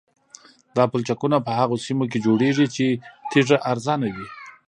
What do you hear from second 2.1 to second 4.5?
کې جوړیږي چې تیږه ارزانه وي